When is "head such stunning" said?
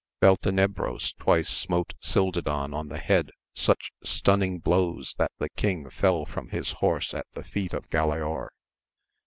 2.97-4.57